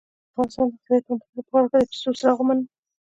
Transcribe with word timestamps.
د 0.03 0.03
افغانستان 0.29 0.67
د 0.67 0.71
اقتصادي 0.73 1.01
پرمختګ 1.07 1.31
لپاره 1.39 1.65
پکار 1.67 1.81
ده 1.83 1.87
چې 1.91 1.97
سور 2.01 2.13
څراغ 2.19 2.37
ومنو. 2.39 2.63